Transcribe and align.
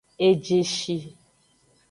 Ejeshi. 0.27 0.97